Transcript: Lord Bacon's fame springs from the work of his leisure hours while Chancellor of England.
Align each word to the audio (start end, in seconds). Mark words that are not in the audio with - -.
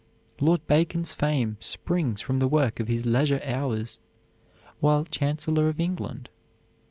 Lord 0.39 0.65
Bacon's 0.65 1.13
fame 1.13 1.57
springs 1.59 2.21
from 2.21 2.39
the 2.39 2.47
work 2.47 2.79
of 2.79 2.87
his 2.87 3.05
leisure 3.05 3.39
hours 3.43 3.99
while 4.79 5.05
Chancellor 5.05 5.69
of 5.69 5.79
England. 5.79 6.27